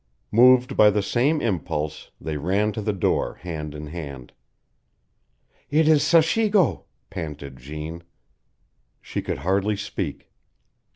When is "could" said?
9.21-9.37